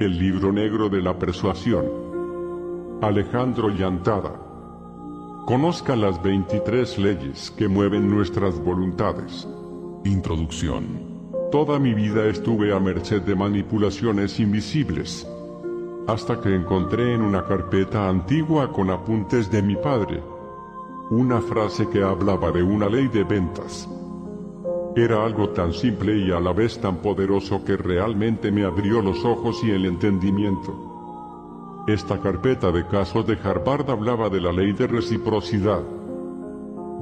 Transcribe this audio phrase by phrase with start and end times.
[0.00, 1.84] El libro negro de la persuasión.
[3.02, 4.32] Alejandro Llantada.
[5.44, 9.46] Conozca las 23 leyes que mueven nuestras voluntades.
[10.06, 10.86] Introducción.
[11.52, 15.28] Toda mi vida estuve a merced de manipulaciones invisibles,
[16.06, 20.22] hasta que encontré en una carpeta antigua con apuntes de mi padre,
[21.10, 23.86] una frase que hablaba de una ley de ventas.
[24.96, 29.24] Era algo tan simple y a la vez tan poderoso que realmente me abrió los
[29.24, 31.84] ojos y el entendimiento.
[31.86, 35.80] Esta carpeta de casos de Harvard hablaba de la ley de reciprocidad.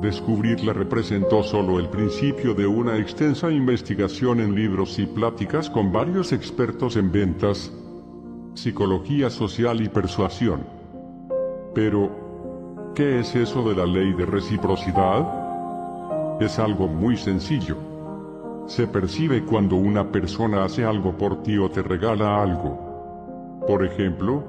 [0.03, 6.33] Descubrirla representó solo el principio de una extensa investigación en libros y pláticas con varios
[6.33, 7.73] expertos en ventas,
[8.55, 10.61] psicología social y persuasión.
[11.75, 15.38] Pero, ¿qué es eso de la ley de reciprocidad?
[16.41, 17.77] Es algo muy sencillo.
[18.67, 23.65] Se percibe cuando una persona hace algo por ti o te regala algo.
[23.67, 24.45] Por ejemplo,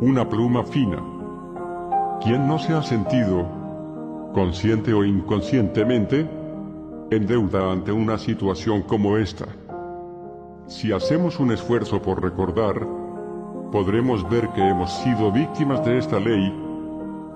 [0.00, 1.02] una pluma fina.
[2.22, 3.44] ¿Quién no se ha sentido,
[4.32, 6.28] consciente o inconscientemente,
[7.10, 9.46] en deuda ante una situación como esta?
[10.68, 12.86] Si hacemos un esfuerzo por recordar,
[13.72, 16.69] podremos ver que hemos sido víctimas de esta ley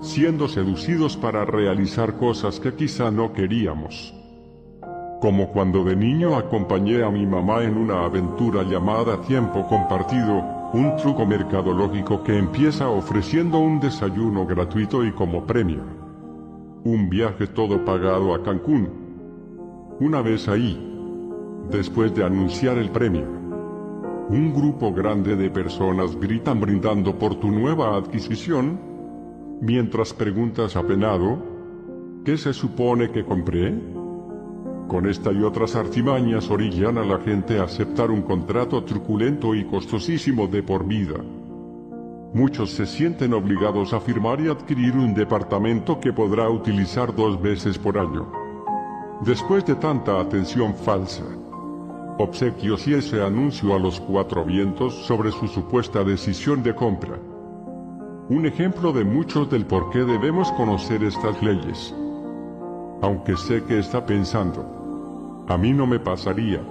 [0.00, 4.14] siendo seducidos para realizar cosas que quizá no queríamos.
[5.20, 10.97] Como cuando de niño acompañé a mi mamá en una aventura llamada Tiempo Compartido, un
[10.97, 15.83] truco mercadológico que empieza ofreciendo un desayuno gratuito y como premio.
[16.84, 18.91] Un viaje todo pagado a Cancún.
[20.01, 20.79] Una vez ahí,
[21.70, 23.27] después de anunciar el premio,
[24.29, 28.94] un grupo grande de personas gritan brindando por tu nueva adquisición
[29.61, 31.39] mientras preguntas apenado,
[32.25, 33.75] ¿qué se supone que compré?
[34.89, 39.65] Con esta y otras artimañas orillan a la gente a aceptar un contrato truculento y
[39.65, 41.17] costosísimo de por vida.
[42.35, 47.79] Muchos se sienten obligados a firmar y adquirir un departamento que podrá utilizar dos veces
[47.79, 48.31] por año.
[49.25, 51.25] Después de tanta atención falsa,
[52.19, 57.19] obsequios y ese anuncio a los cuatro vientos sobre su supuesta decisión de compra,
[58.29, 61.95] un ejemplo de muchos del por qué debemos conocer estas leyes.
[63.02, 66.63] Aunque sé que está pensando, a mí no me pasaría.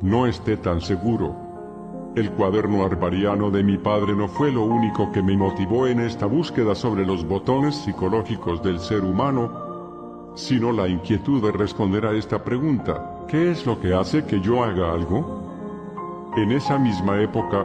[0.00, 1.36] No esté tan seguro.
[2.16, 6.26] El cuaderno arbariano de mi padre no fue lo único que me motivó en esta
[6.26, 12.42] búsqueda sobre los botones psicológicos del ser humano, sino la inquietud de responder a esta
[12.42, 16.32] pregunta, ¿qué es lo que hace que yo haga algo?
[16.36, 17.64] En esa misma época,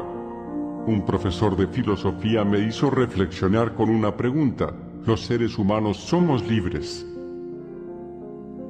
[0.88, 4.74] un profesor de filosofía me hizo reflexionar con una pregunta.
[5.06, 7.06] ¿Los seres humanos somos libres?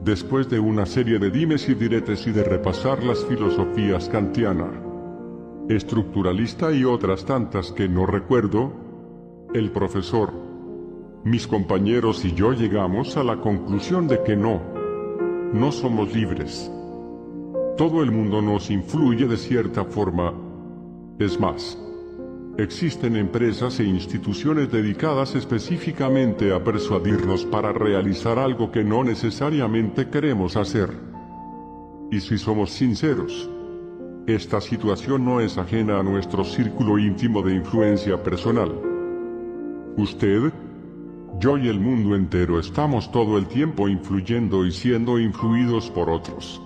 [0.03, 4.71] Después de una serie de dimes y diretes y de repasar las filosofías kantiana,
[5.67, 8.71] estructuralista y otras tantas que no recuerdo,
[9.53, 10.31] el profesor,
[11.23, 14.61] mis compañeros y yo llegamos a la conclusión de que no,
[15.53, 16.71] no somos libres.
[17.77, 20.33] Todo el mundo nos influye de cierta forma.
[21.17, 21.77] Es más,
[22.57, 30.55] Existen empresas e instituciones dedicadas específicamente a persuadirnos para realizar algo que no necesariamente queremos
[30.55, 30.89] hacer.
[32.11, 33.49] Y si somos sinceros,
[34.25, 38.71] esta situación no es ajena a nuestro círculo íntimo de influencia personal.
[39.97, 40.53] Usted,
[41.41, 46.61] yo y el mundo entero estamos todo el tiempo influyendo y siendo influidos por otros.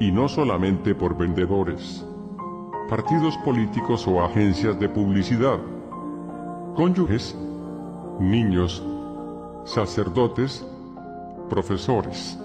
[0.00, 2.02] Y no solamente por vendedores
[2.92, 5.58] partidos políticos o agencias de publicidad,
[6.76, 7.34] cónyuges,
[8.20, 8.84] niños,
[9.64, 10.62] sacerdotes,
[11.48, 12.38] profesores.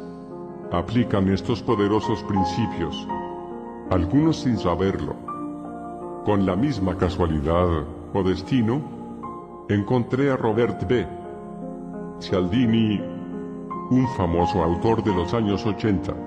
[0.72, 2.96] Aplican estos poderosos principios,
[3.90, 5.18] algunos sin saberlo.
[6.24, 7.84] Con la misma casualidad
[8.14, 8.80] o destino,
[9.68, 11.06] encontré a Robert B.
[12.22, 13.02] Cialdini,
[13.92, 16.27] un famoso autor de los años 80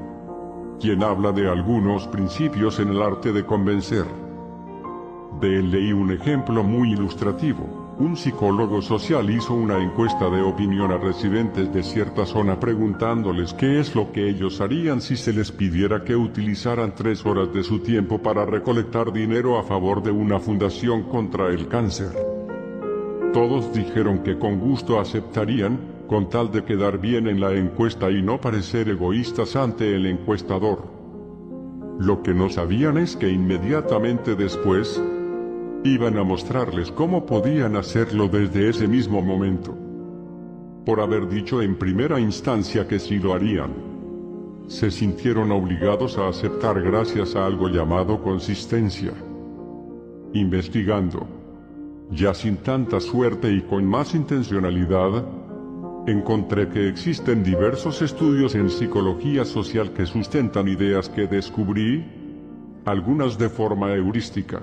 [0.81, 4.07] quien habla de algunos principios en el arte de convencer.
[5.41, 7.95] De él leí un ejemplo muy ilustrativo.
[7.99, 13.79] Un psicólogo social hizo una encuesta de opinión a residentes de cierta zona preguntándoles qué
[13.79, 17.81] es lo que ellos harían si se les pidiera que utilizaran tres horas de su
[17.81, 22.11] tiempo para recolectar dinero a favor de una fundación contra el cáncer.
[23.35, 28.21] Todos dijeron que con gusto aceptarían, con tal de quedar bien en la encuesta y
[28.21, 30.83] no parecer egoístas ante el encuestador.
[32.01, 35.01] Lo que no sabían es que inmediatamente después,
[35.85, 39.73] iban a mostrarles cómo podían hacerlo desde ese mismo momento.
[40.85, 43.71] Por haber dicho en primera instancia que sí lo harían.
[44.67, 49.13] Se sintieron obligados a aceptar gracias a algo llamado consistencia.
[50.33, 51.29] Investigando,
[52.11, 55.25] ya sin tanta suerte y con más intencionalidad,
[56.07, 62.05] encontré que existen diversos estudios en psicología social que sustentan ideas que descubrí,
[62.85, 64.63] algunas de forma heurística,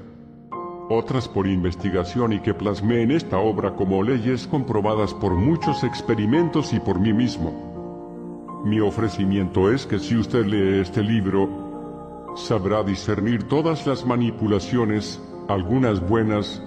[0.89, 6.73] otras por investigación y que plasmé en esta obra como leyes comprobadas por muchos experimentos
[6.73, 8.61] y por mí mismo.
[8.65, 15.99] Mi ofrecimiento es que si usted lee este libro, sabrá discernir todas las manipulaciones, algunas
[16.07, 16.61] buenas,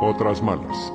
[0.00, 0.92] otras malas,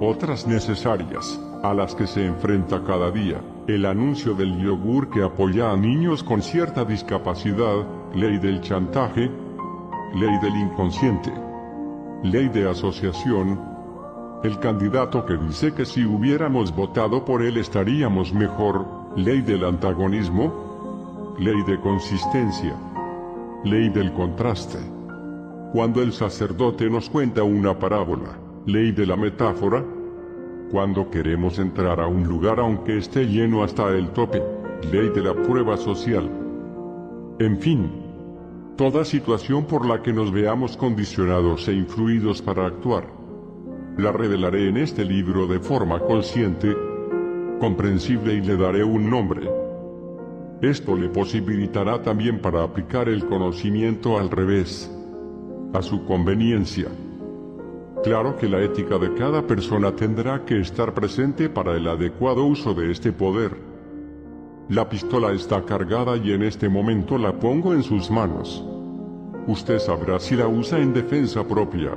[0.00, 3.40] otras necesarias, a las que se enfrenta cada día.
[3.66, 7.84] El anuncio del yogur que apoya a niños con cierta discapacidad,
[8.14, 9.30] ley del chantaje,
[10.14, 11.32] ley del inconsciente
[12.24, 13.60] ley de asociación,
[14.42, 21.36] el candidato que dice que si hubiéramos votado por él estaríamos mejor, ley del antagonismo,
[21.38, 22.74] ley de consistencia,
[23.64, 24.78] ley del contraste.
[25.74, 29.84] Cuando el sacerdote nos cuenta una parábola, ley de la metáfora,
[30.70, 34.42] cuando queremos entrar a un lugar aunque esté lleno hasta el tope,
[34.90, 36.30] ley de la prueba social.
[37.38, 37.90] En fin,
[38.76, 43.06] toda situación por la que nos veamos condicionados e influidos para actuar.
[43.96, 46.74] La revelaré en este libro de forma consciente,
[47.60, 49.48] comprensible y le daré un nombre.
[50.60, 54.90] Esto le posibilitará también para aplicar el conocimiento al revés,
[55.72, 56.88] a su conveniencia.
[58.04, 62.74] Claro que la ética de cada persona tendrá que estar presente para el adecuado uso
[62.74, 63.56] de este poder.
[64.68, 68.62] La pistola está cargada y en este momento la pongo en sus manos.
[69.46, 71.96] Usted sabrá si la usa en defensa propia,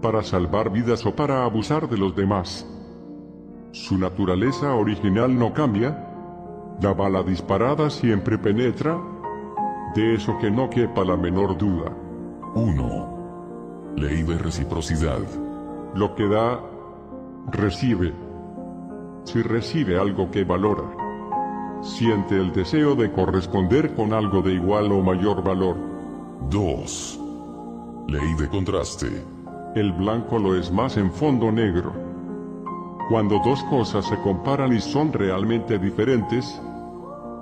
[0.00, 2.66] para salvar vidas o para abusar de los demás.
[3.72, 6.02] Su naturaleza original no cambia.
[6.80, 8.98] La bala disparada siempre penetra.
[9.94, 11.92] De eso que no quepa la menor duda.
[12.54, 13.19] 1.
[13.96, 15.20] Ley de reciprocidad.
[15.94, 16.60] Lo que da,
[17.50, 18.12] recibe.
[19.24, 20.84] Si recibe algo que valora,
[21.82, 25.76] siente el deseo de corresponder con algo de igual o mayor valor.
[26.50, 27.20] 2.
[28.08, 29.24] Ley de contraste.
[29.74, 31.92] El blanco lo es más en fondo negro.
[33.08, 36.60] Cuando dos cosas se comparan y son realmente diferentes,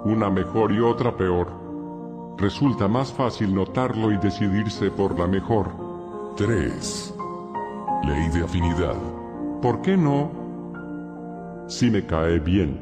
[0.05, 1.49] una mejor y otra peor,
[2.39, 5.88] resulta más fácil notarlo y decidirse por la mejor.
[6.39, 7.15] 3.
[8.05, 8.95] Ley de afinidad.
[9.61, 10.31] ¿Por qué no?
[11.67, 12.79] Si me cae bien.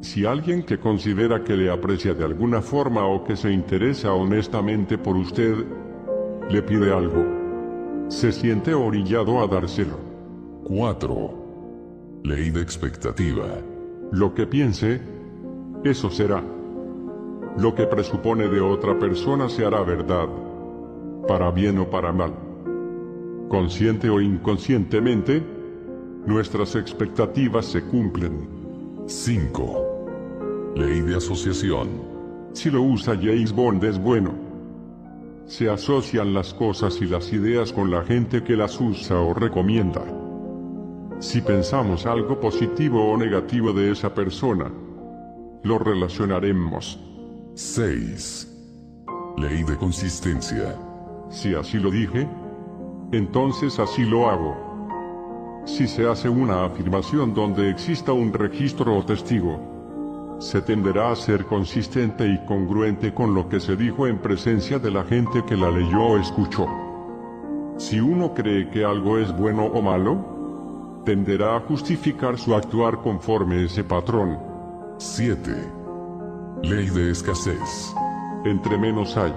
[0.00, 4.98] Si alguien que considera que le aprecia de alguna forma o que se interesa honestamente
[4.98, 5.64] por usted,
[6.50, 7.24] le pide algo,
[8.08, 10.00] se siente orillado a dárselo.
[10.64, 12.20] 4.
[12.24, 13.46] Ley de expectativa.
[14.10, 15.00] Lo que piense,
[15.84, 16.42] eso será.
[17.58, 20.28] Lo que presupone de otra persona se hará verdad,
[21.30, 22.34] para bien o para mal.
[23.48, 25.40] Consciente o inconscientemente,
[26.26, 28.48] nuestras expectativas se cumplen.
[29.06, 30.72] 5.
[30.74, 31.88] Ley de asociación.
[32.52, 34.34] Si lo usa James Bond es bueno.
[35.46, 40.02] Se asocian las cosas y las ideas con la gente que las usa o recomienda.
[41.20, 44.68] Si pensamos algo positivo o negativo de esa persona,
[45.62, 46.98] lo relacionaremos.
[47.54, 48.48] 6.
[49.36, 50.89] Ley de consistencia.
[51.30, 52.28] Si así lo dije,
[53.12, 55.62] entonces así lo hago.
[55.64, 61.44] Si se hace una afirmación donde exista un registro o testigo, se tenderá a ser
[61.44, 65.70] consistente y congruente con lo que se dijo en presencia de la gente que la
[65.70, 66.66] leyó o escuchó.
[67.76, 73.64] Si uno cree que algo es bueno o malo, tenderá a justificar su actuar conforme
[73.64, 74.38] ese patrón.
[74.98, 75.52] 7.
[76.62, 77.94] Ley de escasez.
[78.44, 79.34] Entre menos hay,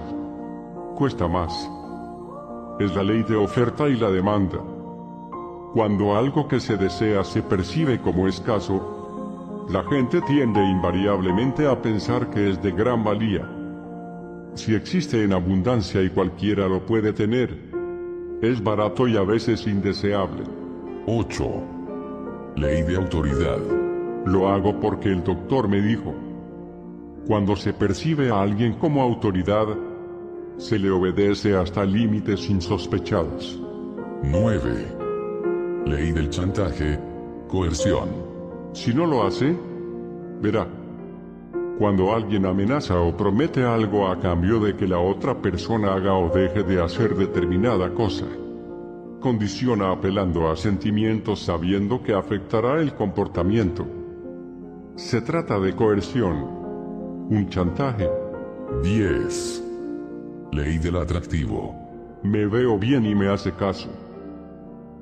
[0.96, 1.70] cuesta más.
[2.80, 4.58] Es la ley de oferta y la demanda.
[5.74, 12.30] Cuando algo que se desea se percibe como escaso, la gente tiende invariablemente a pensar
[12.30, 13.48] que es de gran valía.
[14.54, 17.56] Si existe en abundancia y cualquiera lo puede tener,
[18.42, 20.42] es barato y a veces indeseable.
[21.06, 21.44] 8.
[22.56, 23.58] Ley de autoridad.
[24.26, 26.12] Lo hago porque el doctor me dijo.
[27.26, 29.66] Cuando se percibe a alguien como autoridad,
[30.56, 33.60] se le obedece hasta límites insospechados.
[34.22, 35.84] 9.
[35.86, 36.98] Ley del chantaje,
[37.48, 38.08] coerción.
[38.72, 39.56] Si no lo hace,
[40.40, 40.66] verá.
[41.78, 46.28] Cuando alguien amenaza o promete algo a cambio de que la otra persona haga o
[46.28, 48.26] deje de hacer determinada cosa,
[49.20, 53.86] condiciona apelando a sentimientos sabiendo que afectará el comportamiento.
[54.96, 56.34] Se trata de coerción,
[57.28, 58.08] un chantaje.
[58.82, 59.63] 10.
[60.54, 61.74] Ley del atractivo.
[62.22, 63.88] Me veo bien y me hace caso.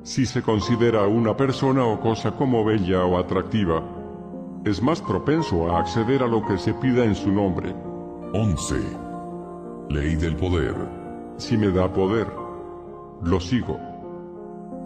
[0.03, 3.83] Si se considera a una persona o cosa como bella o atractiva,
[4.65, 7.75] es más propenso a acceder a lo que se pida en su nombre.
[8.33, 8.77] 11.
[9.91, 10.75] Ley del poder.
[11.37, 12.29] Si me da poder,
[13.23, 13.79] lo sigo.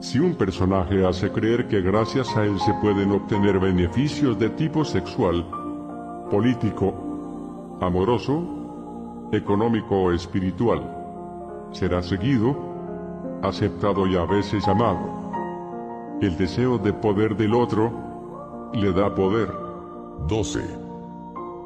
[0.00, 4.84] Si un personaje hace creer que gracias a él se pueden obtener beneficios de tipo
[4.84, 5.46] sexual,
[6.28, 8.55] político, amoroso,
[9.32, 10.82] económico o espiritual,
[11.72, 12.56] será seguido,
[13.42, 16.18] aceptado y a veces amado.
[16.20, 19.52] El deseo de poder del otro le da poder.
[20.28, 20.60] 12.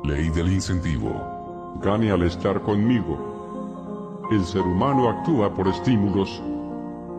[0.05, 1.79] Ley del incentivo.
[1.81, 4.29] Gane al estar conmigo.
[4.31, 6.43] El ser humano actúa por estímulos.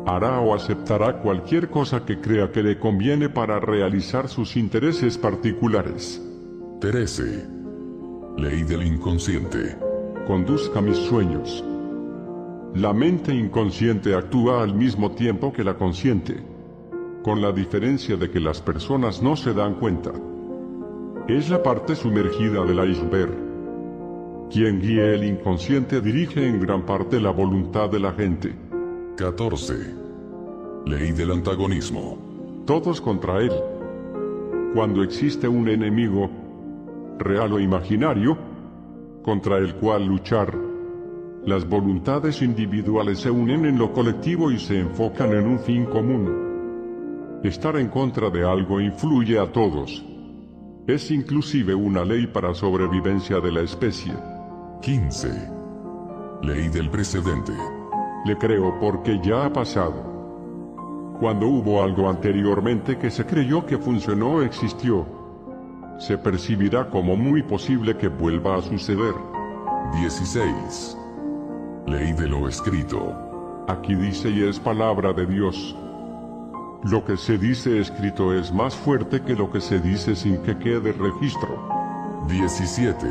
[0.05, 6.21] Hará o aceptará cualquier cosa que crea que le conviene para realizar sus intereses particulares.
[6.79, 7.47] 13.
[8.37, 9.90] Ley del inconsciente.
[10.27, 11.63] Conduzca mis sueños.
[12.75, 16.43] La mente inconsciente actúa al mismo tiempo que la consciente,
[17.23, 20.11] con la diferencia de que las personas no se dan cuenta.
[21.27, 23.33] Es la parte sumergida del iceberg.
[24.51, 28.53] Quien guíe el inconsciente dirige en gran parte la voluntad de la gente.
[29.17, 29.73] 14.
[30.85, 32.63] Ley del antagonismo.
[32.65, 33.51] Todos contra él.
[34.75, 36.29] Cuando existe un enemigo,
[37.17, 38.50] real o imaginario,
[39.23, 40.53] contra el cual luchar,
[41.45, 47.39] las voluntades individuales se unen en lo colectivo y se enfocan en un fin común.
[47.43, 50.05] Estar en contra de algo influye a todos.
[50.85, 54.13] Es inclusive una ley para sobrevivencia de la especie.
[54.83, 55.49] 15.
[56.43, 57.53] Ley del precedente.
[58.25, 60.11] Le creo porque ya ha pasado.
[61.19, 65.20] Cuando hubo algo anteriormente que se creyó que funcionó existió,
[66.01, 69.13] se percibirá como muy posible que vuelva a suceder.
[69.93, 70.97] 16.
[71.85, 73.15] Ley de lo escrito.
[73.67, 75.75] Aquí dice y es palabra de Dios.
[76.85, 80.57] Lo que se dice escrito es más fuerte que lo que se dice sin que
[80.57, 81.69] quede registro.
[82.27, 83.07] 17.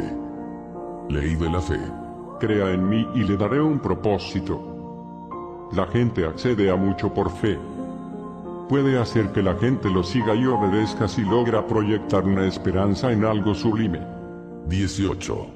[1.10, 1.78] Ley de la fe.
[2.40, 5.68] Crea en mí y le daré un propósito.
[5.72, 7.56] La gente accede a mucho por fe.
[8.70, 13.24] Puede hacer que la gente lo siga y obedezca si logra proyectar una esperanza en
[13.24, 13.98] algo sublime.
[14.68, 15.46] 18.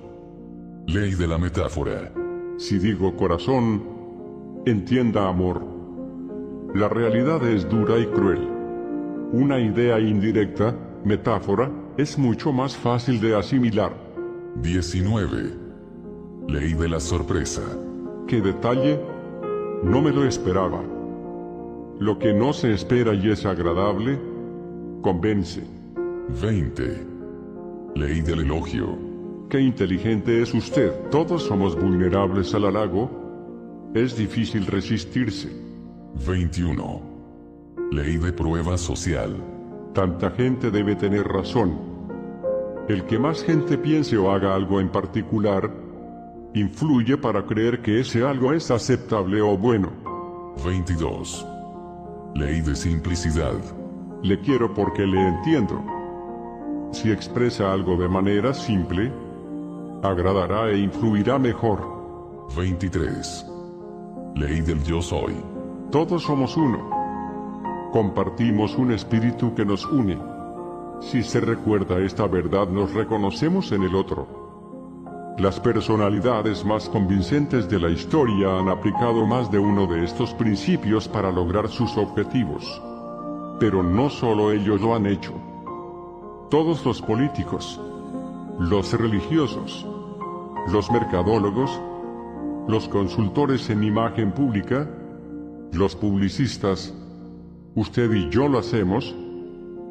[0.89, 2.13] Ley de la metáfora.
[2.59, 3.85] Si digo corazón,
[4.67, 5.65] entienda amor.
[6.75, 8.49] La realidad es dura y cruel.
[9.31, 13.93] Una idea indirecta, metáfora, es mucho más fácil de asimilar.
[14.57, 15.53] 19.
[16.49, 17.63] Ley de la sorpresa.
[18.27, 19.01] ¿Qué detalle?
[19.85, 20.94] No me lo esperaba.
[22.05, 24.19] Lo que no se espera y es agradable,
[25.01, 25.63] convence.
[26.43, 27.03] 20.
[27.95, 28.99] Ley del elogio.
[29.49, 30.93] Qué inteligente es usted.
[31.11, 33.91] Todos somos vulnerables al halago.
[33.95, 35.49] Es difícil resistirse.
[36.27, 37.01] 21.
[37.91, 39.35] Ley de prueba social.
[39.95, 41.73] Tanta gente debe tener razón.
[42.87, 45.71] El que más gente piense o haga algo en particular,
[46.53, 49.89] influye para creer que ese algo es aceptable o bueno.
[50.63, 51.47] 22.
[52.35, 53.55] Ley de simplicidad.
[54.23, 55.81] Le quiero porque le entiendo.
[56.91, 59.13] Si expresa algo de manera simple,
[60.03, 61.81] agradará e influirá mejor.
[62.57, 63.47] 23.
[64.35, 65.37] Ley del yo soy.
[65.93, 66.91] Todos somos uno.
[67.93, 70.19] Compartimos un espíritu que nos une.
[71.01, 74.44] Si se recuerda esta verdad nos reconocemos en el otro.
[75.39, 81.09] Las personalidades más convincentes de la historia han aplicado más de uno de estos principios
[81.09, 82.81] para lograr sus objetivos.
[83.59, 85.33] Pero no solo ellos lo han hecho.
[86.51, 87.81] Todos los políticos,
[88.61, 89.85] los religiosos,
[90.69, 91.81] los mercadólogos,
[92.69, 94.89] los consultores en imagen pública,
[95.73, 96.95] los publicistas,
[97.75, 99.13] usted y yo lo hacemos,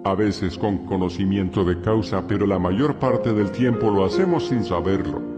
[0.06, 4.64] a veces con conocimiento de causa, pero la mayor parte del tiempo lo hacemos sin
[4.64, 5.33] saberlo.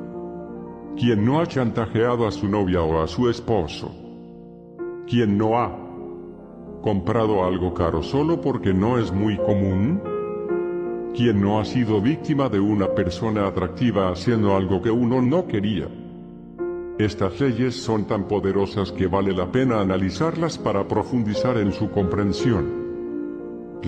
[0.98, 3.92] Quien no ha chantajeado a su novia o a su esposo,
[5.08, 5.76] quien no ha
[6.82, 10.02] comprado algo caro solo porque no es muy común,
[11.16, 15.88] ¿Quién no ha sido víctima de una persona atractiva haciendo algo que uno no quería?
[17.00, 22.85] Estas leyes son tan poderosas que vale la pena analizarlas para profundizar en su comprensión.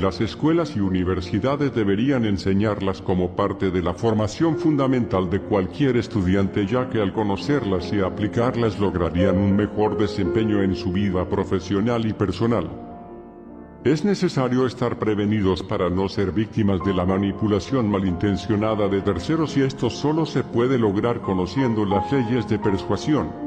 [0.02, 6.68] Las escuelas y universidades deberían enseñarlas como parte de la formación fundamental de cualquier estudiante
[6.68, 12.14] ya que al conocerlas y aplicarlas lograrían un mejor desempeño en su vida profesional y
[12.14, 12.70] personal.
[13.84, 19.64] Es necesario estar prevenidos para no ser víctimas de la manipulación malintencionada de terceros y
[19.64, 23.47] esto solo se puede lograr conociendo las leyes de persuasión.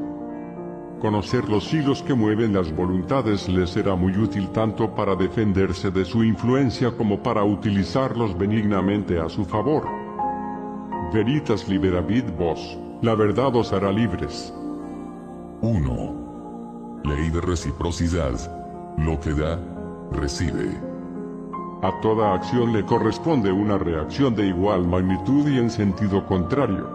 [1.01, 6.05] Conocer los hilos que mueven las voluntades les será muy útil tanto para defenderse de
[6.05, 9.85] su influencia como para utilizarlos benignamente a su favor.
[11.11, 14.53] Veritas liberavit vos, la verdad os hará libres.
[15.63, 17.01] 1.
[17.05, 18.35] Ley de reciprocidad.
[18.99, 19.59] Lo que da,
[20.13, 20.79] recibe.
[21.83, 26.91] A toda acción le corresponde una reacción de igual magnitud y en sentido contrario.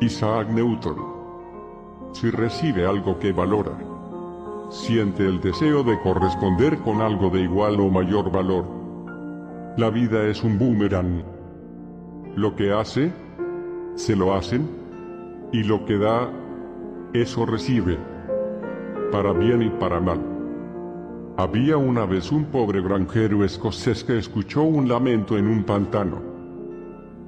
[0.00, 1.13] Isaac Newton
[2.14, 3.76] si recibe algo que valora.
[4.70, 8.64] Siente el deseo de corresponder con algo de igual o mayor valor.
[9.76, 11.24] La vida es un boomerang.
[12.36, 13.12] Lo que hace,
[13.96, 14.68] se lo hacen,
[15.52, 16.30] y lo que da,
[17.12, 17.98] eso recibe,
[19.10, 20.20] para bien y para mal.
[21.36, 26.33] Había una vez un pobre granjero escocés que escuchó un lamento en un pantano.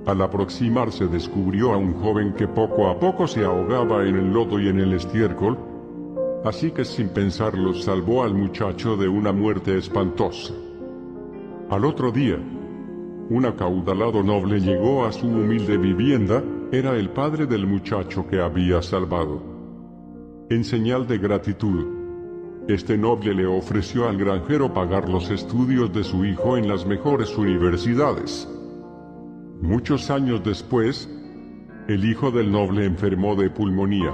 [0.07, 4.61] Al aproximarse descubrió a un joven que poco a poco se ahogaba en el lodo
[4.61, 5.59] y en el estiércol,
[6.45, 10.55] así que sin pensarlo salvó al muchacho de una muerte espantosa.
[11.71, 12.39] Al otro día,
[13.31, 18.83] un acaudalado noble llegó a su humilde vivienda, era el padre del muchacho que había
[18.83, 19.43] salvado.
[20.51, 21.85] En señal de gratitud,
[22.69, 27.37] este noble le ofreció al granjero pagar los estudios de su hijo en las mejores
[27.37, 28.49] universidades.
[29.63, 31.09] Muchos años después,
[31.89, 34.13] el hijo del noble enfermó de pulmonía,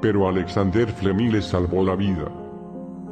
[0.00, 2.28] pero Alexander Fleming le salvó la vida.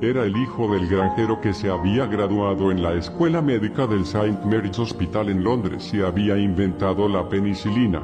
[0.01, 4.39] Era el hijo del granjero que se había graduado en la escuela médica del St.
[4.45, 8.03] Mary's Hospital en Londres y había inventado la penicilina.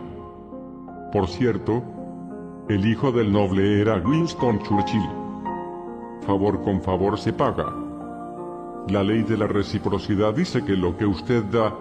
[1.13, 1.83] Por cierto,
[2.69, 5.03] el hijo del noble era Winston Churchill.
[6.25, 7.75] Favor con favor se paga.
[8.89, 11.77] La ley de la reciprocidad dice que lo que usted da,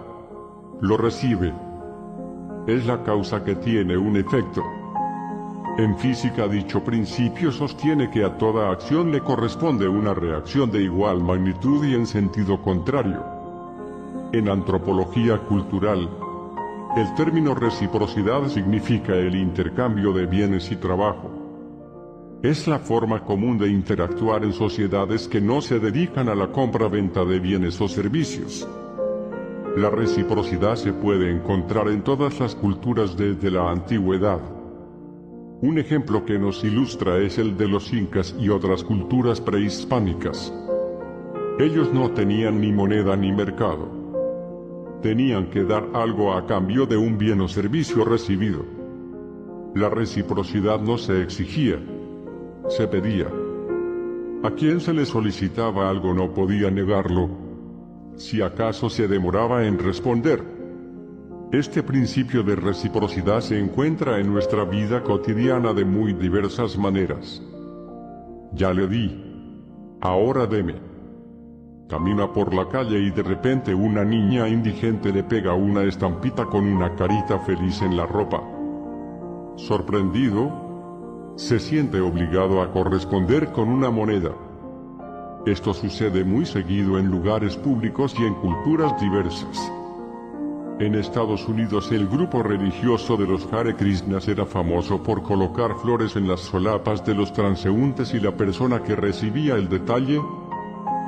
[0.82, 1.54] lo recibe.
[2.66, 4.62] Es la causa que tiene un efecto.
[5.78, 11.22] En física dicho principio sostiene que a toda acción le corresponde una reacción de igual
[11.22, 13.24] magnitud y en sentido contrario.
[14.32, 16.10] En antropología cultural,
[16.96, 21.30] el término reciprocidad significa el intercambio de bienes y trabajo.
[22.42, 27.24] Es la forma común de interactuar en sociedades que no se dedican a la compra-venta
[27.24, 28.66] de bienes o servicios.
[29.76, 34.38] La reciprocidad se puede encontrar en todas las culturas desde la antigüedad.
[35.62, 40.52] Un ejemplo que nos ilustra es el de los incas y otras culturas prehispánicas.
[41.58, 43.88] Ellos no tenían ni moneda ni mercado.
[45.00, 48.66] Tenían que dar algo a cambio de un bien o servicio recibido.
[49.74, 51.78] La reciprocidad no se exigía,
[52.68, 53.28] se pedía.
[54.42, 57.41] A quien se le solicitaba algo no podía negarlo
[58.16, 60.42] si acaso se demoraba en responder.
[61.52, 67.42] Este principio de reciprocidad se encuentra en nuestra vida cotidiana de muy diversas maneras.
[68.54, 70.76] Ya le di, ahora deme.
[71.88, 76.66] Camina por la calle y de repente una niña indigente le pega una estampita con
[76.66, 78.42] una carita feliz en la ropa.
[79.56, 84.32] Sorprendido, se siente obligado a corresponder con una moneda.
[85.44, 89.72] Esto sucede muy seguido en lugares públicos y en culturas diversas.
[90.78, 96.14] En Estados Unidos el grupo religioso de los Hare Krishnas era famoso por colocar flores
[96.14, 100.20] en las solapas de los transeúntes y la persona que recibía el detalle,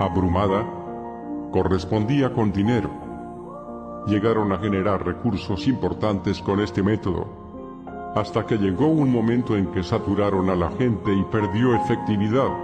[0.01, 0.68] abrumada,
[1.53, 2.90] correspondía con dinero.
[4.09, 7.29] Llegaron a generar recursos importantes con este método,
[8.16, 12.63] hasta que llegó un momento en que saturaron a la gente y perdió efectividad.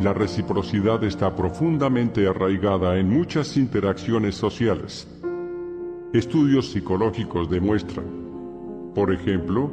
[0.00, 5.08] La reciprocidad está profundamente arraigada en muchas interacciones sociales.
[6.12, 8.04] Estudios psicológicos demuestran,
[8.94, 9.70] por ejemplo,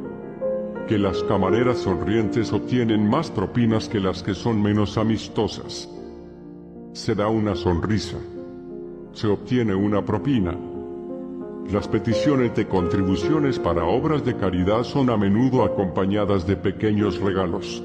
[0.88, 5.90] que las camareras sonrientes obtienen más propinas que las que son menos amistosas.
[6.94, 8.16] Se da una sonrisa,
[9.12, 10.56] se obtiene una propina.
[11.70, 17.82] Las peticiones de contribuciones para obras de caridad son a menudo acompañadas de pequeños regalos.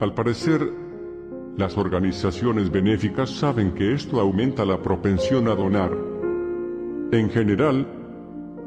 [0.00, 0.83] Al parecer,
[1.56, 5.92] las organizaciones benéficas saben que esto aumenta la propensión a donar.
[7.12, 7.86] En general,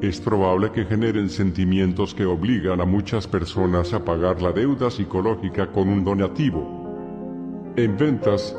[0.02, 5.72] es probable que generen sentimientos que obligan a muchas personas a pagar la deuda psicológica
[5.72, 7.74] con un donativo.
[7.76, 8.56] En ventas,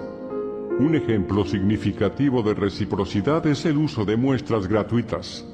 [0.79, 5.47] un ejemplo significativo de reciprocidad es el uso de muestras gratuitas.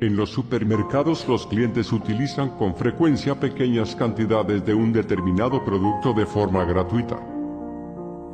[0.00, 6.26] En los supermercados los clientes utilizan con frecuencia pequeñas cantidades de un determinado producto de
[6.26, 7.35] forma gratuita.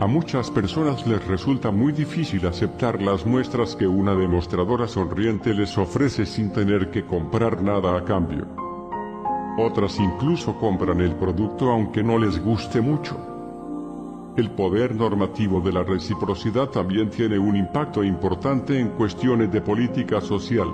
[0.00, 5.78] A muchas personas les resulta muy difícil aceptar las muestras que una demostradora sonriente les
[5.78, 8.46] ofrece sin tener que comprar nada a cambio.
[9.58, 13.16] Otras incluso compran el producto aunque no les guste mucho.
[14.34, 20.22] El poder normativo de la reciprocidad también tiene un impacto importante en cuestiones de política
[20.22, 20.68] social.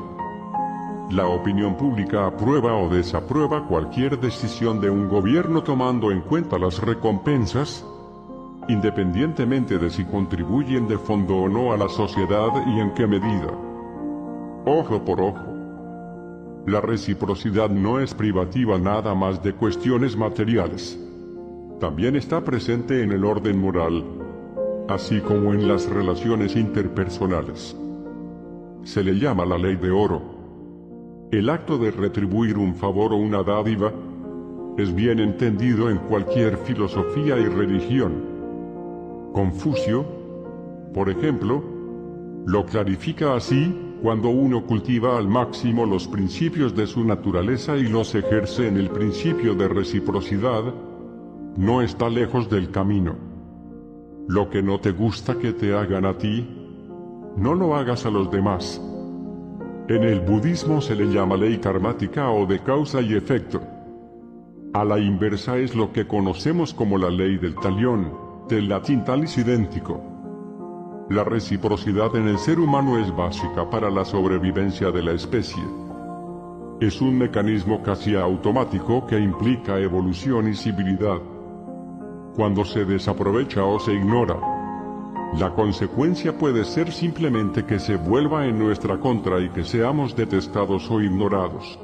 [1.11, 6.79] La opinión pública aprueba o desaprueba cualquier decisión de un gobierno tomando en cuenta las
[6.81, 7.85] recompensas,
[8.69, 13.51] independientemente de si contribuyen de fondo o no a la sociedad y en qué medida.
[14.67, 15.59] Ojo por ojo.
[16.67, 21.01] La reciprocidad no es privativa nada más de cuestiones materiales.
[21.81, 24.05] También está presente en el orden moral,
[24.89, 27.75] así como en las relaciones interpersonales.
[28.83, 30.21] Se le llama la ley de oro.
[31.31, 33.93] El acto de retribuir un favor o una dádiva
[34.77, 38.38] es bien entendido en cualquier filosofía y religión.
[39.33, 40.05] Confucio,
[40.95, 41.63] por ejemplo,
[42.47, 48.15] lo clarifica así cuando uno cultiva al máximo los principios de su naturaleza y los
[48.15, 50.63] ejerce en el principio de reciprocidad,
[51.57, 53.17] no está lejos del camino.
[54.29, 56.47] Lo que no te gusta que te hagan a ti,
[57.37, 58.81] no lo hagas a los demás.
[59.89, 63.61] En el budismo se le llama ley karmática o de causa y efecto.
[64.75, 69.37] A la inversa es lo que conocemos como la ley del talión, del latín talis
[69.37, 70.01] idéntico.
[71.11, 75.63] La reciprocidad en el ser humano es básica para la sobrevivencia de la especie.
[76.81, 81.19] Es un mecanismo casi automático que implica evolución y civilidad.
[82.37, 84.39] Cuando se desaprovecha o se ignora,
[85.37, 90.91] la consecuencia puede ser simplemente que se vuelva en nuestra contra y que seamos detestados
[90.91, 91.79] o ignorados.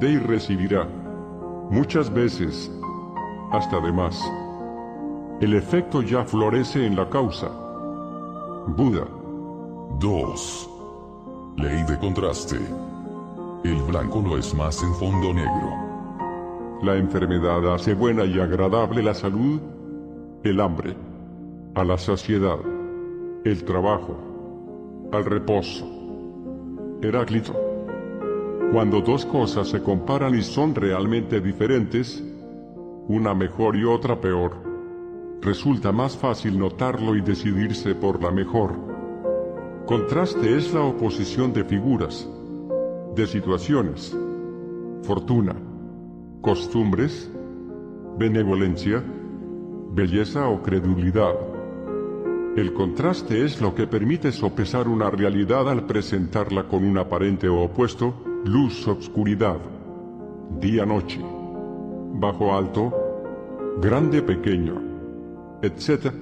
[0.00, 0.88] De y recibirá,
[1.70, 2.72] muchas veces,
[3.52, 4.20] hasta de más.
[5.44, 7.50] El efecto ya florece en la causa
[8.66, 9.06] Buda.
[10.00, 10.70] 2.
[11.58, 12.56] Ley de contraste.
[13.62, 16.80] El blanco no es más en fondo negro.
[16.82, 19.60] La enfermedad hace buena y agradable la salud,
[20.44, 20.96] el hambre,
[21.74, 22.60] a la saciedad,
[23.44, 24.16] el trabajo,
[25.12, 25.86] al reposo.
[27.02, 27.52] Heráclito.
[28.72, 32.24] Cuando dos cosas se comparan y son realmente diferentes,
[33.08, 34.72] una mejor y otra peor,
[35.44, 38.72] resulta más fácil notarlo y decidirse por la mejor.
[39.86, 42.26] Contraste es la oposición de figuras,
[43.14, 44.16] de situaciones,
[45.02, 45.54] fortuna,
[46.40, 47.30] costumbres,
[48.18, 49.04] benevolencia,
[49.92, 51.34] belleza o credulidad.
[52.56, 58.14] El contraste es lo que permite sopesar una realidad al presentarla con un aparente opuesto,
[58.46, 59.58] luz-obscuridad,
[60.58, 61.20] día-noche,
[62.14, 62.94] bajo-alto,
[63.82, 64.83] grande-pequeño
[65.64, 66.12] etc.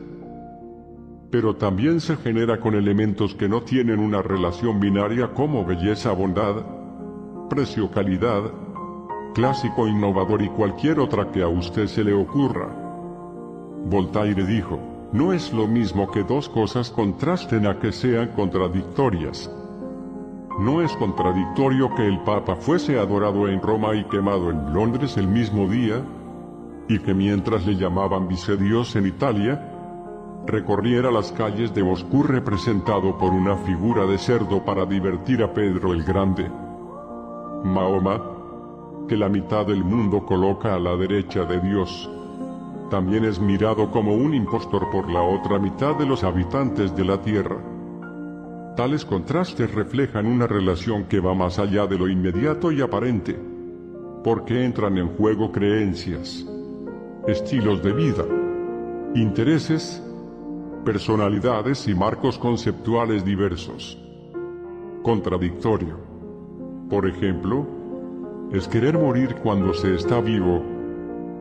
[1.30, 6.64] Pero también se genera con elementos que no tienen una relación binaria como belleza-bondad,
[7.48, 8.52] precio-calidad,
[9.34, 12.68] clásico innovador y cualquier otra que a usted se le ocurra.
[13.86, 14.78] Voltaire dijo,
[15.12, 19.50] no es lo mismo que dos cosas contrasten a que sean contradictorias.
[20.58, 25.26] No es contradictorio que el Papa fuese adorado en Roma y quemado en Londres el
[25.26, 26.02] mismo día,
[26.88, 29.72] y que mientras le llamaban vicedios en Italia,
[30.46, 35.92] recorriera las calles de Moscú representado por una figura de cerdo para divertir a Pedro
[35.92, 36.50] el Grande.
[37.64, 38.20] Mahoma,
[39.08, 42.10] que la mitad del mundo coloca a la derecha de Dios,
[42.90, 47.20] también es mirado como un impostor por la otra mitad de los habitantes de la
[47.22, 47.56] tierra.
[48.76, 53.38] Tales contrastes reflejan una relación que va más allá de lo inmediato y aparente,
[54.24, 56.46] porque entran en juego creencias,
[57.26, 58.24] estilos de vida,
[59.14, 60.02] intereses,
[60.84, 63.96] personalidades y marcos conceptuales diversos.
[65.04, 65.98] Contradictorio.
[66.90, 67.64] Por ejemplo,
[68.52, 70.62] es querer morir cuando se está vivo,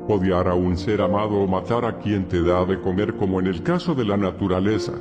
[0.07, 3.47] odiar a un ser amado o matar a quien te da de comer como en
[3.47, 4.93] el caso de la naturaleza.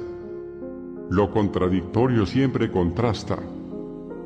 [1.11, 3.39] Lo contradictorio siempre contrasta,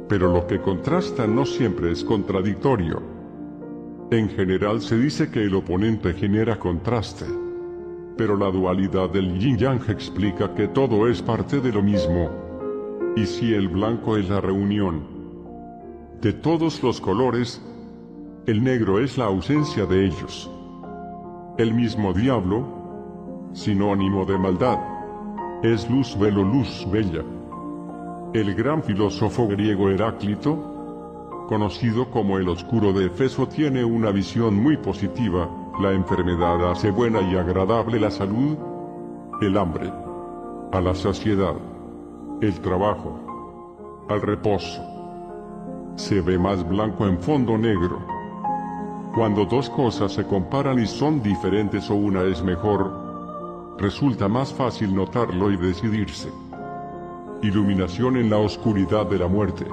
[0.09, 3.14] pero lo que contrasta no siempre es contradictorio.
[4.15, 7.25] En general se dice que el oponente genera contraste,
[8.17, 12.31] pero la dualidad del yin-yang explica que todo es parte de lo mismo,
[13.17, 15.03] y si el blanco es la reunión
[16.21, 17.61] de todos los colores,
[18.47, 20.49] el negro es la ausencia de ellos.
[21.59, 24.79] El mismo diablo, sinónimo de maldad,
[25.65, 27.25] es luz velo luz bella.
[28.33, 30.74] El gran filósofo griego Heráclito
[31.47, 35.49] conocido como el oscuro de Efeso, tiene una visión muy positiva,
[35.81, 38.57] la enfermedad hace buena y agradable la salud,
[39.41, 39.93] el hambre,
[40.73, 41.55] a la saciedad,
[42.41, 44.83] el trabajo, al reposo.
[45.97, 47.99] Se ve más blanco en fondo negro.
[49.15, 54.95] Cuando dos cosas se comparan y son diferentes o una es mejor, resulta más fácil
[54.95, 56.31] notarlo y decidirse.
[57.43, 59.67] Iluminación en la oscuridad de la muerte.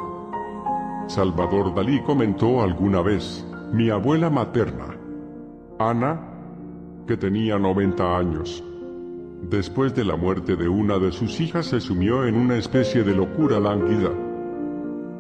[1.12, 4.96] Salvador Dalí comentó alguna vez, mi abuela materna,
[5.78, 6.22] Ana,
[7.06, 8.64] que tenía 90 años,
[9.50, 13.14] después de la muerte de una de sus hijas se sumió en una especie de
[13.14, 14.10] locura lánguida.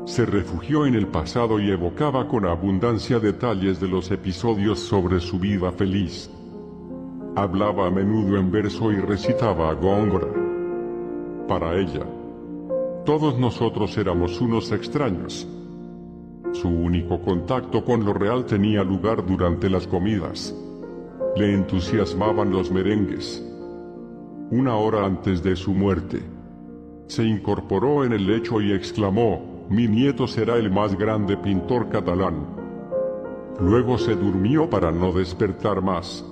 [0.05, 5.39] Se refugió en el pasado y evocaba con abundancia detalles de los episodios sobre su
[5.39, 6.31] vida feliz.
[7.35, 10.29] Hablaba a menudo en verso y recitaba a Góngora.
[11.49, 12.05] Para ella,
[13.03, 15.45] todos nosotros éramos unos extraños.
[16.53, 20.53] Su único contacto con lo real tenía lugar durante las comidas.
[21.35, 23.43] Le entusiasmaban los merengues.
[24.51, 26.21] Una hora antes de su muerte,
[27.07, 32.45] se incorporó en el lecho y exclamó, mi nieto será el más grande pintor catalán.
[33.59, 36.25] Luego se durmió para no despertar más.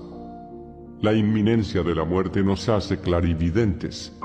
[1.02, 4.18] La inminencia de la muerte nos hace clarividentes.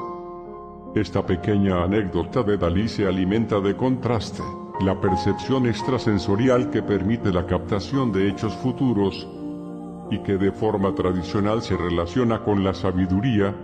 [0.97, 4.43] Esta pequeña anécdota de Dalí se alimenta de contraste,
[4.81, 9.27] la percepción extrasensorial que permite la captación de hechos futuros
[10.11, 13.55] y que de forma tradicional se relaciona con la sabiduría,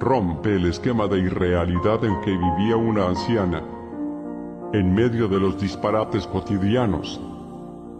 [0.00, 3.62] rompe el esquema de irrealidad en que vivía una anciana.
[4.72, 7.20] En medio de los disparates cotidianos,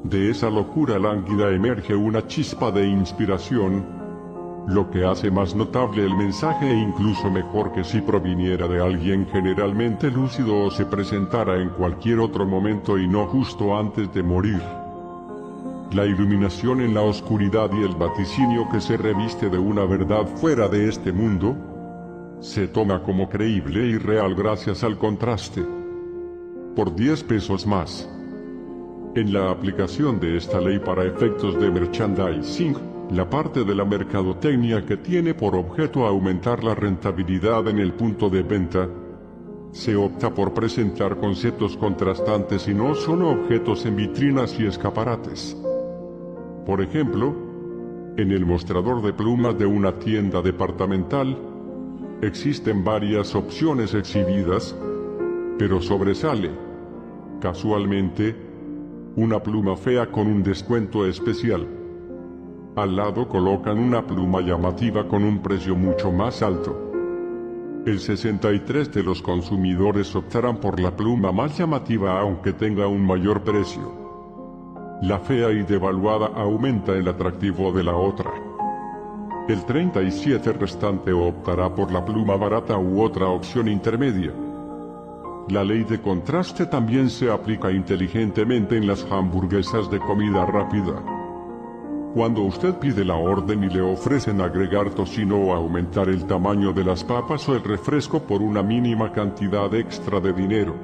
[0.03, 3.94] de esa locura lánguida emerge una chispa de inspiración
[4.67, 9.27] lo que hace más notable el mensaje e incluso mejor que si proviniera de alguien
[9.31, 14.63] generalmente lúcido o se presentara en cualquier otro momento y no justo antes de morir.
[15.93, 20.67] La iluminación en la oscuridad y el vaticinio que se reviste de una verdad fuera
[20.69, 21.55] de este mundo,
[22.41, 25.65] se toma como creíble y real gracias al contraste.
[26.75, 28.09] Por 10 pesos más.
[29.15, 34.85] En la aplicación de esta ley para efectos de merchandising, la parte de la mercadotecnia
[34.85, 38.89] que tiene por objeto aumentar la rentabilidad en el punto de venta,
[39.73, 45.57] se opta por presentar conceptos contrastantes y no solo objetos en vitrinas y escaparates.
[46.65, 47.35] Por ejemplo,
[48.17, 51.37] en el mostrador de plumas de una tienda departamental,
[52.23, 54.75] existen varias opciones exhibidas,
[55.59, 56.51] pero sobresale,
[57.41, 58.35] casualmente,
[59.17, 61.84] una pluma fea con un descuento especial.
[62.77, 66.91] Al lado colocan una pluma llamativa con un precio mucho más alto.
[67.87, 73.43] El 63 de los consumidores optarán por la pluma más llamativa aunque tenga un mayor
[73.43, 73.93] precio.
[75.03, 78.33] La fea y devaluada aumenta el atractivo de la otra.
[79.47, 84.33] El 37 restante optará por la pluma barata u otra opción intermedia.
[85.49, 91.14] La ley de contraste también se aplica inteligentemente en las hamburguesas de comida rápida.
[92.15, 96.85] Cuando usted pide la orden y le ofrecen agregar tocino o aumentar el tamaño de
[96.85, 100.77] las papas o el refresco por una mínima cantidad extra de dinero,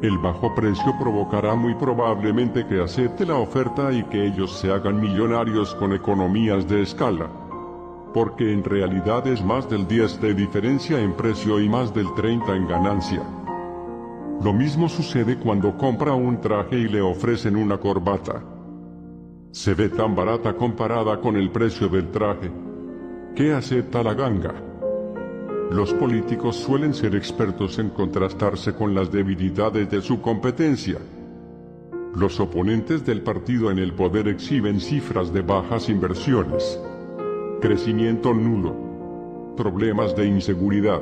[0.00, 4.98] el bajo precio provocará muy probablemente que acepte la oferta y que ellos se hagan
[4.98, 7.28] millonarios con economías de escala,
[8.14, 12.56] porque en realidad es más del 10 de diferencia en precio y más del 30
[12.56, 13.22] en ganancia.
[14.42, 18.55] Lo mismo sucede cuando compra un traje y le ofrecen una corbata
[19.56, 22.50] se ve tan barata comparada con el precio del traje.
[23.34, 24.54] ¿Qué acepta la ganga?
[25.70, 30.98] Los políticos suelen ser expertos en contrastarse con las debilidades de su competencia.
[32.14, 36.78] Los oponentes del partido en el poder exhiben cifras de bajas inversiones,
[37.62, 41.00] crecimiento nulo, problemas de inseguridad,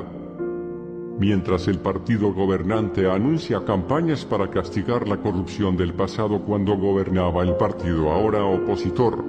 [1.19, 7.55] mientras el partido gobernante anuncia campañas para castigar la corrupción del pasado cuando gobernaba el
[7.55, 9.23] partido ahora opositor.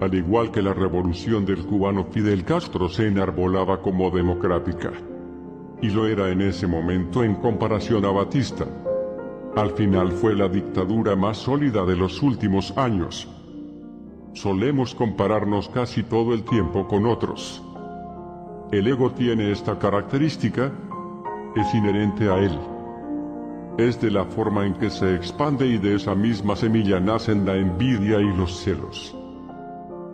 [0.00, 4.92] Al igual que la revolución del cubano Fidel Castro se enarbolaba como democrática.
[5.80, 8.66] Y lo era en ese momento en comparación a Batista.
[9.54, 13.28] Al final fue la dictadura más sólida de los últimos años.
[14.32, 17.62] Solemos compararnos casi todo el tiempo con otros.
[18.72, 20.72] El ego tiene esta característica,
[21.54, 22.58] es inherente a él.
[23.76, 27.54] Es de la forma en que se expande y de esa misma semilla nacen la
[27.54, 29.14] envidia y los celos.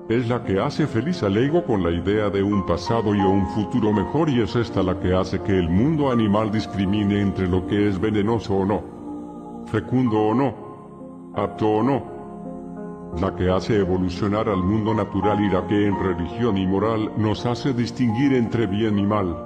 [0.09, 3.47] Es la que hace feliz al ego con la idea de un pasado y un
[3.51, 7.65] futuro mejor y es esta la que hace que el mundo animal discrimine entre lo
[7.65, 12.18] que es venenoso o no, fecundo o no, apto o no,
[13.17, 17.47] la que hace evolucionar al mundo natural y la que en religión y moral nos
[17.47, 19.37] hace distinguir entre bien y mal.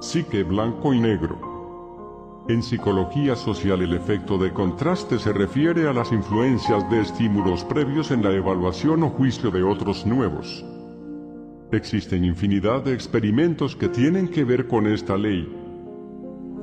[0.00, 2.44] Sí que blanco y negro.
[2.48, 8.10] En psicología social el efecto de contraste se refiere a las influencias de estímulos previos
[8.10, 10.64] en la evaluación o juicio de otros nuevos.
[11.72, 15.52] Existen infinidad de experimentos que tienen que ver con esta ley.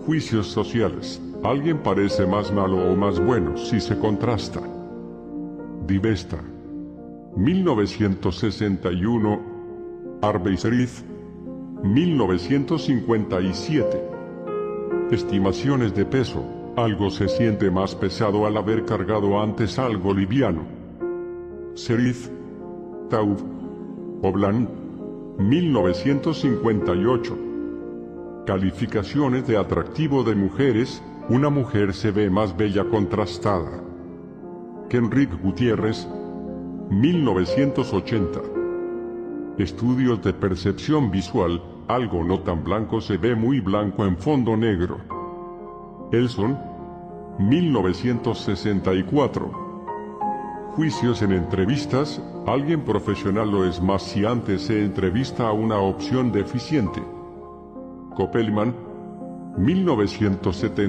[0.06, 1.22] Juicios sociales.
[1.44, 4.62] Alguien parece más malo o más bueno si se contrasta.
[5.86, 6.42] Divesta.
[7.36, 9.42] 1961.
[10.22, 10.56] Harvey
[11.84, 14.02] 1957.
[15.12, 16.46] Estimaciones de peso.
[16.78, 20.62] Algo se siente más pesado al haber cargado antes algo liviano.
[21.74, 22.30] Serif.
[23.10, 23.40] Taub.
[24.22, 24.70] Oblan.
[25.38, 27.38] 1958.
[28.46, 31.04] Calificaciones de atractivo de mujeres.
[31.28, 33.84] Una mujer se ve más bella contrastada.
[34.94, 36.08] Kenrick Gutiérrez.
[36.92, 38.40] 1980.
[39.58, 45.00] Estudios de percepción visual, algo no tan blanco se ve muy blanco en fondo negro.
[46.12, 46.60] Elson,
[47.40, 49.52] 1964.
[50.76, 56.32] Juicios en entrevistas, alguien profesional lo es más si antes se entrevista a una opción
[56.32, 57.02] deficiente.
[58.16, 58.76] Copelman,
[59.58, 60.84] 1970.